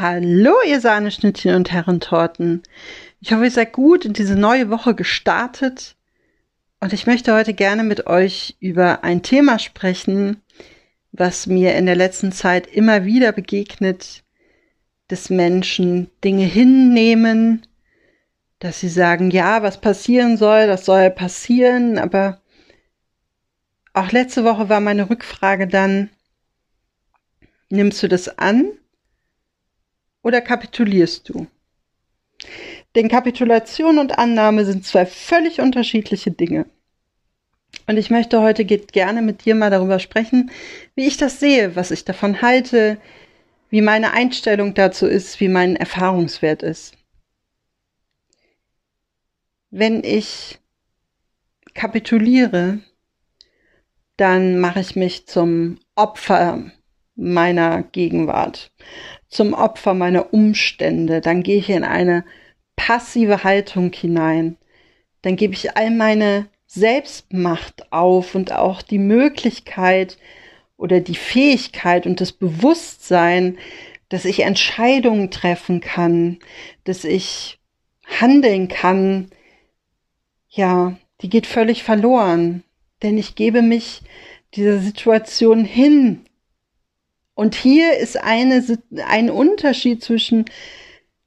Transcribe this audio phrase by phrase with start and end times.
[0.00, 2.62] Hallo, ihr Sahneschnittchen und Herrentorten.
[3.20, 5.96] Ich hoffe, ihr seid gut in diese neue Woche gestartet.
[6.78, 10.40] Und ich möchte heute gerne mit euch über ein Thema sprechen,
[11.10, 14.22] was mir in der letzten Zeit immer wieder begegnet,
[15.08, 17.66] dass Menschen Dinge hinnehmen,
[18.60, 22.40] dass sie sagen, ja, was passieren soll, das soll passieren, aber
[23.94, 26.08] auch letzte Woche war meine Rückfrage dann,
[27.68, 28.78] nimmst du das an
[30.22, 31.46] oder kapitulierst du?
[32.94, 36.66] Denn Kapitulation und Annahme sind zwei völlig unterschiedliche Dinge.
[37.86, 40.50] Und ich möchte heute gerne mit dir mal darüber sprechen,
[40.94, 42.98] wie ich das sehe, was ich davon halte,
[43.70, 46.94] wie meine Einstellung dazu ist, wie mein Erfahrungswert ist.
[49.70, 50.58] Wenn ich
[51.74, 52.80] kapituliere,
[54.16, 56.70] dann mache ich mich zum Opfer
[57.18, 58.70] meiner Gegenwart.
[59.28, 62.24] Zum Opfer meiner Umstände, dann gehe ich in eine
[62.76, 64.56] passive Haltung hinein,
[65.22, 70.16] dann gebe ich all meine Selbstmacht auf und auch die Möglichkeit
[70.76, 73.58] oder die Fähigkeit und das Bewusstsein,
[74.08, 76.38] dass ich Entscheidungen treffen kann,
[76.84, 77.58] dass ich
[78.06, 79.30] handeln kann,
[80.48, 82.62] ja, die geht völlig verloren,
[83.02, 84.02] denn ich gebe mich
[84.54, 86.27] dieser Situation hin,
[87.38, 88.64] und hier ist eine,
[89.06, 90.46] ein Unterschied zwischen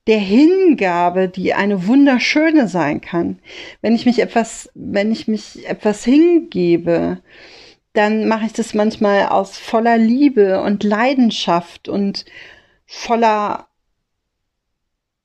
[0.07, 3.39] der Hingabe, die eine wunderschöne sein kann.
[3.81, 7.21] Wenn ich mich etwas, wenn ich mich etwas hingebe,
[7.93, 12.25] dann mache ich das manchmal aus voller Liebe und Leidenschaft und
[12.85, 13.67] voller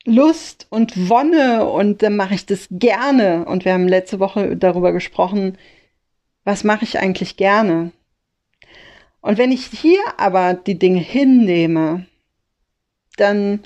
[0.05, 3.45] Lust und Wonne und dann mache ich das gerne.
[3.47, 5.59] Und wir haben letzte Woche darüber gesprochen,
[6.45, 7.91] was mache ich eigentlich gerne?
[9.21, 12.07] Und wenn ich hier aber die Dinge hinnehme,
[13.17, 13.61] dann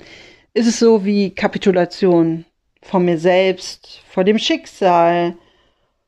[0.53, 2.45] ist es so wie Kapitulation
[2.81, 5.35] vor mir selbst, vor dem Schicksal,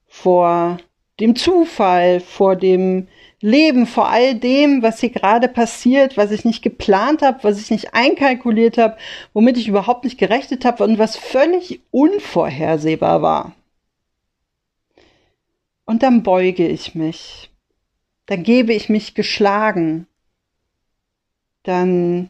[0.07, 0.77] vor
[1.19, 3.07] dem Zufall, vor dem
[3.39, 7.69] Leben, vor all dem, was hier gerade passiert, was ich nicht geplant habe, was ich
[7.69, 8.97] nicht einkalkuliert habe,
[9.33, 13.55] womit ich überhaupt nicht gerechnet habe und was völlig unvorhersehbar war.
[15.85, 17.49] Und dann beuge ich mich
[18.25, 20.07] dann gebe ich mich geschlagen,
[21.63, 22.29] dann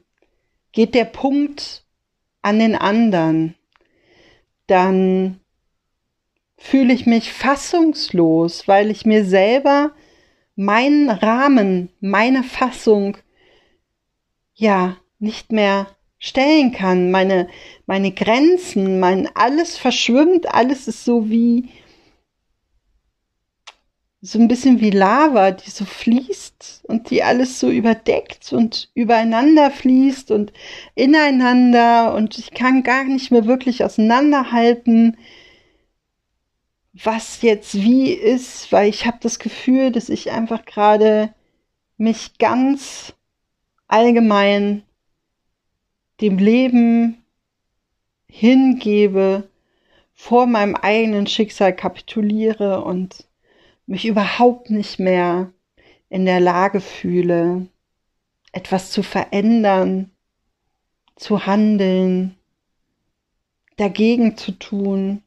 [0.71, 1.83] geht der Punkt
[2.41, 3.55] an den anderen,
[4.67, 5.39] dann
[6.57, 9.91] fühle ich mich fassungslos, weil ich mir selber
[10.55, 13.17] meinen Rahmen, meine Fassung
[14.53, 15.87] ja nicht mehr
[16.19, 17.49] stellen kann, meine,
[17.85, 21.69] meine Grenzen, mein alles verschwimmt, alles ist so wie
[24.25, 29.69] so ein bisschen wie Lava, die so fließt und die alles so überdeckt und übereinander
[29.69, 30.53] fließt und
[30.95, 35.17] ineinander und ich kann gar nicht mehr wirklich auseinanderhalten,
[36.94, 41.33] was jetzt wie ist, weil ich habe das Gefühl, dass ich einfach gerade
[41.97, 43.13] mich ganz
[43.89, 44.83] allgemein
[46.22, 47.25] dem Leben
[48.29, 49.50] hingebe,
[50.13, 53.25] vor meinem eigenen Schicksal kapituliere und
[53.85, 55.51] mich überhaupt nicht mehr
[56.09, 57.67] in der Lage fühle,
[58.51, 60.11] etwas zu verändern,
[61.16, 62.38] zu handeln,
[63.77, 65.23] dagegen zu tun.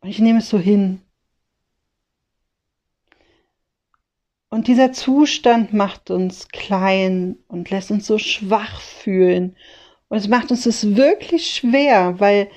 [0.00, 1.02] Und ich nehme es so hin.
[4.50, 9.56] Und dieser Zustand macht uns klein und lässt uns so schwach fühlen.
[10.08, 12.48] Und es macht uns das wirklich schwer, weil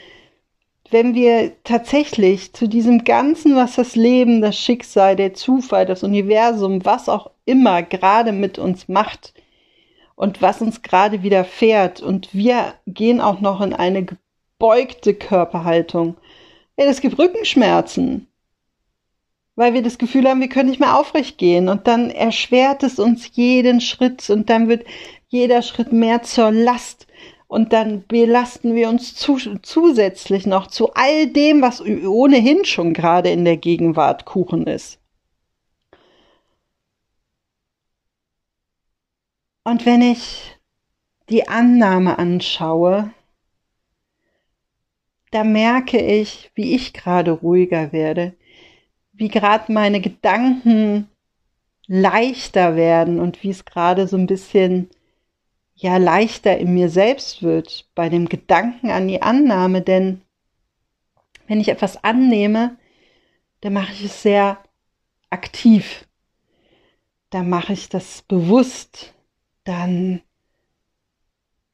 [0.92, 6.86] wenn wir tatsächlich zu diesem Ganzen, was das Leben, das Schicksal, der Zufall, das Universum,
[6.86, 9.34] was auch immer gerade mit uns macht
[10.16, 16.18] und was uns gerade widerfährt und wir gehen auch noch in eine gebeugte Körperhaltung,
[16.78, 18.28] ja, es gibt Rückenschmerzen,
[19.56, 23.00] weil wir das Gefühl haben, wir können nicht mehr aufrecht gehen und dann erschwert es
[23.00, 24.86] uns jeden Schritt und dann wird
[25.28, 27.08] jeder Schritt mehr zur Last
[27.52, 33.30] und dann belasten wir uns zu, zusätzlich noch zu all dem, was ohnehin schon gerade
[33.30, 35.00] in der Gegenwart Kuchen ist.
[39.66, 40.58] Und wenn ich
[41.30, 43.14] die Annahme anschaue,
[45.32, 48.34] da merke ich, wie ich gerade ruhiger werde,
[49.12, 51.10] wie gerade meine Gedanken
[51.86, 54.90] leichter werden und wie es gerade so ein bisschen
[55.82, 60.22] ja leichter in mir selbst wird bei dem Gedanken an die Annahme, denn
[61.48, 62.78] wenn ich etwas annehme,
[63.62, 64.60] dann mache ich es sehr
[65.32, 66.08] aktiv.
[67.32, 69.14] Da mache ich das bewusst.
[69.64, 70.22] Dann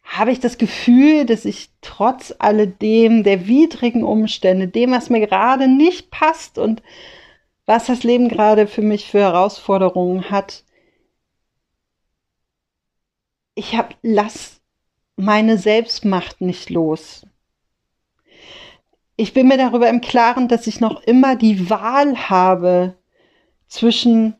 [0.04, 5.68] habe ich das Gefühl, dass ich trotz alledem der widrigen Umstände, dem, was mir gerade
[5.68, 6.81] nicht passt und
[7.65, 10.63] was das Leben gerade für mich für Herausforderungen hat,
[13.57, 14.62] ich habe lass
[15.15, 17.25] meine Selbstmacht nicht los.
[19.15, 22.95] Ich bin mir darüber im Klaren, dass ich noch immer die Wahl habe
[23.68, 24.36] zwischen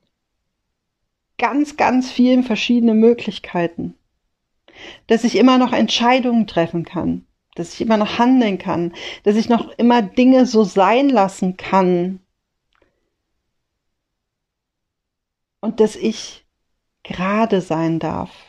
[1.40, 3.96] ganz, ganz vielen verschiedenen Möglichkeiten.
[5.08, 7.26] Dass ich immer noch Entscheidungen treffen kann,
[7.56, 8.94] dass ich immer noch handeln kann,
[9.24, 12.20] dass ich noch immer Dinge so sein lassen kann.
[15.60, 16.46] Und dass ich
[17.02, 18.47] gerade sein darf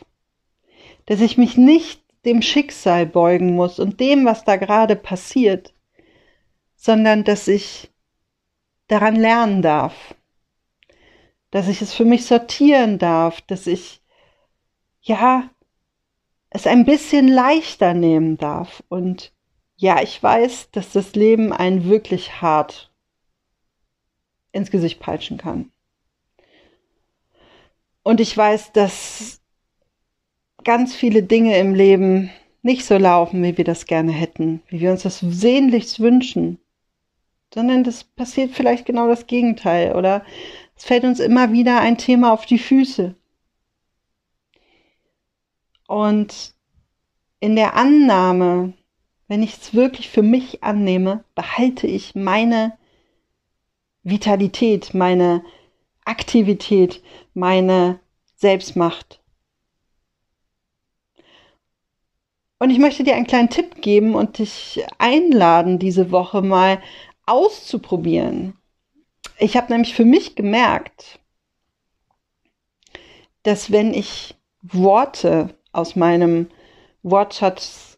[1.09, 5.73] dass ich mich nicht dem Schicksal beugen muss und dem, was da gerade passiert,
[6.75, 7.89] sondern dass ich
[8.87, 10.13] daran lernen darf,
[11.49, 14.03] dass ich es für mich sortieren darf, dass ich
[15.01, 15.49] ja
[16.51, 19.33] es ein bisschen leichter nehmen darf und
[19.77, 22.91] ja, ich weiß, dass das Leben einen wirklich hart
[24.51, 25.71] ins Gesicht peitschen kann.
[28.03, 29.38] Und ich weiß, dass
[30.63, 32.29] ganz viele Dinge im Leben
[32.61, 36.59] nicht so laufen, wie wir das gerne hätten, wie wir uns das sehnlichst wünschen,
[37.53, 40.23] sondern das passiert vielleicht genau das Gegenteil oder
[40.75, 43.15] es fällt uns immer wieder ein Thema auf die Füße.
[45.87, 46.53] Und
[47.39, 48.73] in der Annahme,
[49.27, 52.77] wenn ich es wirklich für mich annehme, behalte ich meine
[54.03, 55.43] Vitalität, meine
[56.05, 57.01] Aktivität,
[57.33, 57.99] meine
[58.35, 59.18] Selbstmacht.
[62.59, 66.81] Und ich möchte dir einen kleinen Tipp geben und dich einladen, diese Woche mal
[67.25, 68.53] auszuprobieren.
[69.37, 71.19] Ich habe nämlich für mich gemerkt,
[73.43, 76.49] dass wenn ich Worte aus meinem
[77.01, 77.97] Wortschatz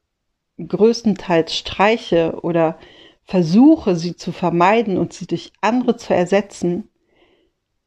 [0.60, 2.78] größtenteils streiche oder
[3.24, 6.88] versuche, sie zu vermeiden und sie durch andere zu ersetzen,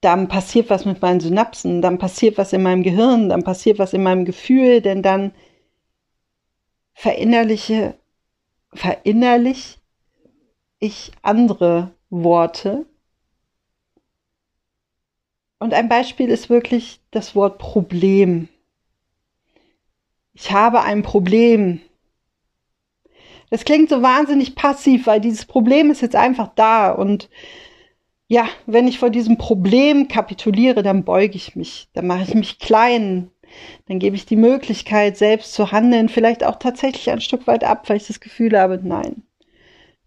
[0.00, 3.92] dann passiert was mit meinen Synapsen, dann passiert was in meinem Gehirn, dann passiert was
[3.92, 5.32] in meinem Gefühl, denn dann
[6.94, 7.98] verinnerliche,
[8.72, 9.78] verinnerlich
[10.78, 12.86] ich andere Worte.
[15.58, 18.48] Und ein Beispiel ist wirklich das Wort Problem.
[20.34, 21.80] Ich habe ein Problem.
[23.50, 26.90] Das klingt so wahnsinnig passiv, weil dieses Problem ist jetzt einfach da.
[26.90, 27.30] Und
[28.26, 32.58] ja, wenn ich vor diesem Problem kapituliere, dann beuge ich mich, dann mache ich mich
[32.58, 33.30] klein,
[33.86, 37.88] dann gebe ich die Möglichkeit, selbst zu handeln, vielleicht auch tatsächlich ein Stück weit ab,
[37.88, 39.22] weil ich das Gefühl habe, nein,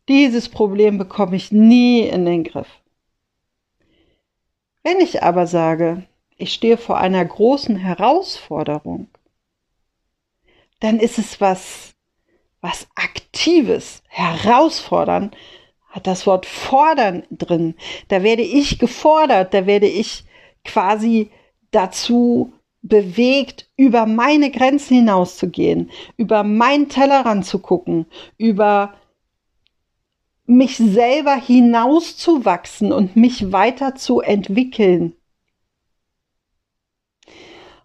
[0.08, 2.68] dieses Problem bekomme ich nie in den Griff.
[4.84, 6.04] Wenn ich aber sage,
[6.38, 9.10] ich stehe vor einer großen Herausforderung,
[10.80, 11.96] dann ist es was,
[12.62, 15.32] was Aktives, herausfordern,
[15.90, 17.76] hat das Wort fordern drin.
[18.08, 20.24] Da werde ich gefordert, da werde ich
[20.64, 21.32] quasi
[21.72, 28.06] dazu bewegt, über meine Grenzen hinauszugehen, über meinen Tellerrand zu gucken,
[28.38, 28.94] über
[30.46, 35.14] mich selber hinauszuwachsen und mich weiter zu entwickeln.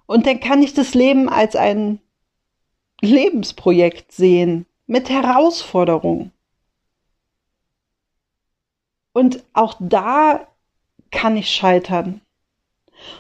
[0.07, 1.99] Und dann kann ich das Leben als ein
[3.01, 6.33] Lebensprojekt sehen, mit Herausforderungen.
[9.13, 10.47] Und auch da
[11.11, 12.21] kann ich scheitern.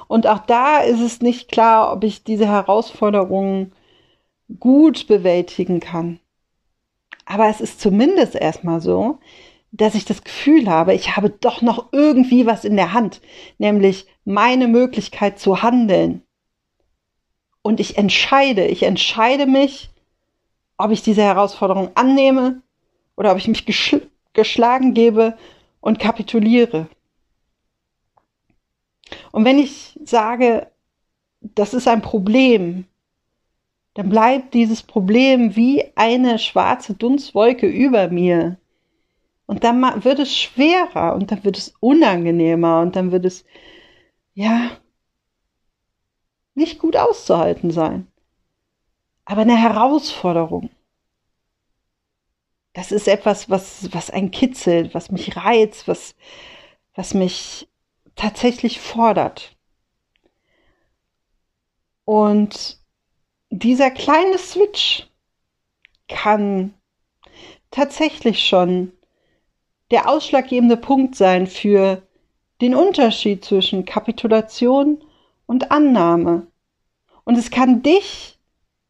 [0.08, 3.72] Und auch da ist es nicht klar, ob ich diese Herausforderungen
[4.58, 6.20] gut bewältigen kann.
[7.24, 9.18] Aber es ist zumindest erstmal so,
[9.70, 13.22] dass ich das Gefühl habe, ich habe doch noch irgendwie was in der Hand,
[13.58, 16.22] nämlich meine Möglichkeit zu handeln.
[17.62, 19.90] Und ich entscheide, ich entscheide mich,
[20.76, 22.60] ob ich diese Herausforderung annehme
[23.16, 24.02] oder ob ich mich geschl
[24.34, 25.36] geschlagen gebe
[25.82, 26.88] und kapituliere.
[29.32, 30.68] Und wenn ich sage,
[31.40, 32.84] das ist ein Problem,
[33.94, 38.58] dann bleibt dieses Problem wie eine schwarze Dunstwolke über mir.
[39.46, 43.44] Und dann wird es schwerer und dann wird es unangenehmer und dann wird es,
[44.34, 44.70] ja,
[46.54, 48.06] nicht gut auszuhalten sein.
[49.24, 50.70] Aber eine Herausforderung.
[52.74, 56.14] Das ist etwas, was, was ein kitzelt, was mich reizt, was,
[56.94, 57.68] was mich
[58.16, 59.56] tatsächlich fordert.
[62.04, 62.78] Und
[63.50, 65.08] dieser kleine Switch
[66.08, 66.74] kann
[67.70, 68.92] tatsächlich schon
[69.90, 72.02] der ausschlaggebende Punkt sein für
[72.60, 75.04] den Unterschied zwischen Kapitulation
[75.46, 76.46] und Annahme.
[77.24, 78.38] Und es kann dich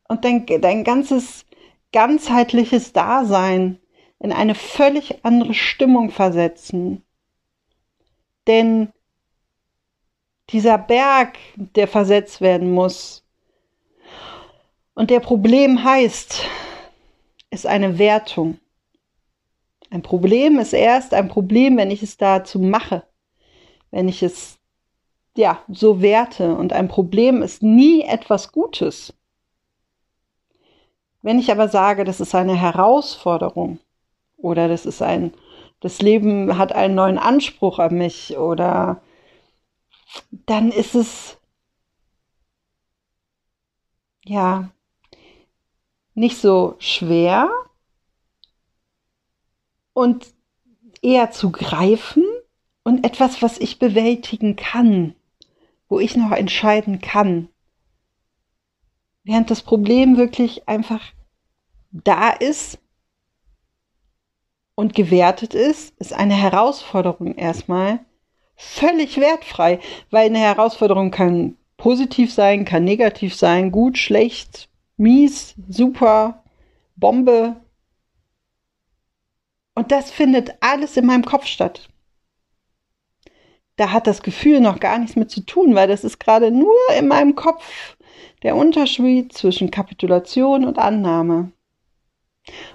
[0.09, 1.45] und dein, dein ganzes
[1.93, 3.79] ganzheitliches Dasein
[4.19, 7.03] in eine völlig andere Stimmung versetzen.
[8.47, 8.93] Denn
[10.51, 13.23] dieser Berg, der versetzt werden muss
[14.95, 16.45] und der Problem heißt,
[17.51, 18.59] ist eine Wertung.
[19.91, 23.03] Ein Problem ist erst ein Problem, wenn ich es dazu mache,
[23.91, 24.59] wenn ich es
[25.37, 26.55] ja so werte.
[26.55, 29.15] Und ein Problem ist nie etwas Gutes.
[31.23, 33.79] Wenn ich aber sage, das ist eine Herausforderung
[34.37, 35.33] oder das ist ein,
[35.81, 39.01] das Leben hat einen neuen Anspruch an mich oder
[40.31, 41.39] dann ist es
[44.25, 44.71] ja
[46.15, 47.51] nicht so schwer
[49.93, 50.27] und
[51.01, 52.25] eher zu greifen
[52.83, 55.15] und etwas, was ich bewältigen kann,
[55.89, 57.49] wo ich noch entscheiden kann.
[59.25, 61.03] Während das Problem wirklich einfach
[61.91, 62.79] da ist
[64.75, 68.05] und gewertet ist, ist eine Herausforderung erstmal
[68.63, 76.45] völlig wertfrei, weil eine Herausforderung kann positiv sein, kann negativ sein, gut, schlecht, mies, super,
[76.97, 77.57] Bombe.
[79.75, 81.89] Und das findet alles in meinem Kopf statt.
[83.77, 86.77] Da hat das Gefühl noch gar nichts mit zu tun, weil das ist gerade nur
[86.97, 87.97] in meinem Kopf
[88.43, 91.53] der Unterschied zwischen Kapitulation und Annahme.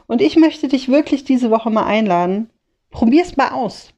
[0.07, 2.49] Und ich möchte dich wirklich diese Woche mal einladen.
[2.89, 3.93] Probier's mal aus.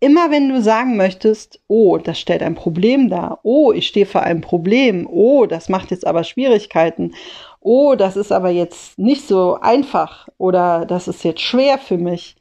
[0.00, 4.22] Immer wenn du sagen möchtest, oh, das stellt ein Problem dar, oh, ich stehe vor
[4.22, 7.14] einem Problem, oh, das macht jetzt aber Schwierigkeiten,
[7.60, 12.36] oh, das ist aber jetzt nicht so einfach oder das ist jetzt schwer für mich,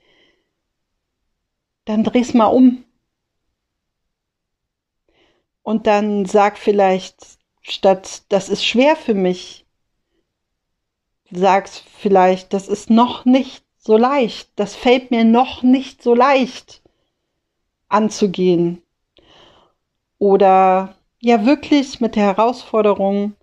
[1.85, 2.83] dann dreh's mal um.
[5.63, 9.65] Und dann sag vielleicht, statt das ist schwer für mich,
[11.31, 16.83] sagst vielleicht, das ist noch nicht so leicht, das fällt mir noch nicht so leicht
[17.95, 18.81] anzugehen.
[20.19, 23.33] Oder ja wirklich mit der Herausforderung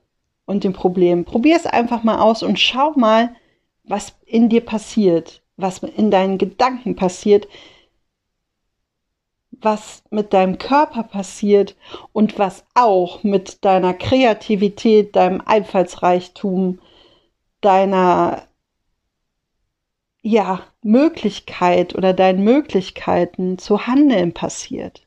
[0.47, 1.25] und dem Problem.
[1.25, 3.35] Probier es einfach mal aus und schau mal,
[3.85, 7.49] was in dir passiert, was in deinen Gedanken passiert,
[9.51, 11.77] was mit deinem Körper passiert
[12.13, 16.79] und was auch mit deiner Kreativität, deinem Einfallsreichtum,
[17.61, 18.43] deiner
[20.23, 25.03] ja, Möglichkeit oder deinen Möglichkeiten zu handeln passiert.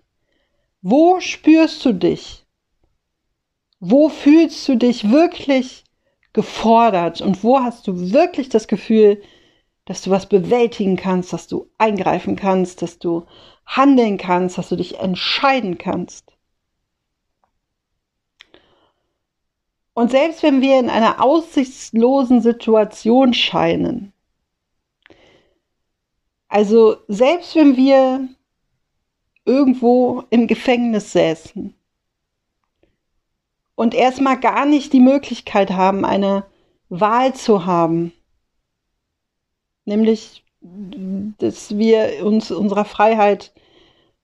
[0.81, 2.45] Wo spürst du dich?
[3.79, 5.83] Wo fühlst du dich wirklich
[6.33, 9.21] gefordert und wo hast du wirklich das Gefühl,
[9.85, 13.25] dass du was bewältigen kannst, dass du eingreifen kannst, dass du
[13.65, 16.33] handeln kannst, dass du dich entscheiden kannst.
[19.93, 24.11] Und selbst wenn wir in einer aussichtslosen Situation scheinen,
[26.55, 28.29] also selbst wenn wir
[29.43, 31.73] irgendwo im Gefängnis säßen
[33.75, 36.45] und erstmal gar nicht die Möglichkeit haben, eine
[36.87, 38.13] Wahl zu haben,
[39.83, 43.51] nämlich dass wir uns unserer Freiheit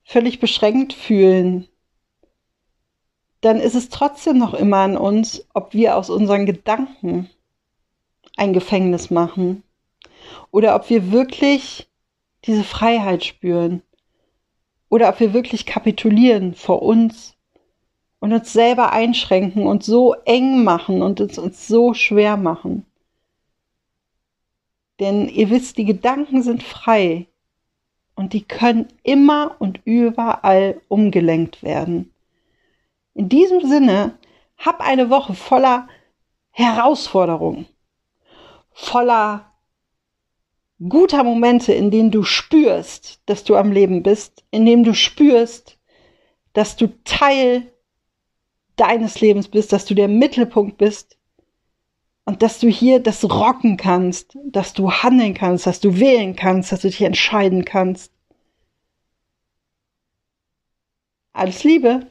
[0.05, 1.67] völlig beschränkt fühlen,
[3.41, 7.29] dann ist es trotzdem noch immer an uns, ob wir aus unseren Gedanken
[8.37, 9.63] ein Gefängnis machen
[10.49, 11.90] oder ob wir wirklich
[12.45, 13.81] diese Freiheit spüren
[14.89, 17.35] oder ob wir wirklich kapitulieren vor uns
[18.19, 22.85] und uns selber einschränken und so eng machen und es uns so schwer machen.
[24.99, 27.27] Denn ihr wisst, die Gedanken sind frei
[28.15, 32.13] und die können immer und überall umgelenkt werden.
[33.15, 34.17] In diesem Sinne,
[34.57, 35.87] hab eine Woche voller
[36.51, 37.65] Herausforderungen,
[38.71, 39.50] voller
[40.89, 45.77] guter Momente, in denen du spürst, dass du am Leben bist, in denen du spürst,
[46.53, 47.71] dass du Teil
[48.75, 51.17] deines Lebens bist, dass du der Mittelpunkt bist
[52.25, 56.71] und dass du hier das rocken kannst, dass du handeln kannst, dass du wählen kannst,
[56.71, 58.11] dass du dich entscheiden kannst.
[61.33, 62.10] Alles Liebe!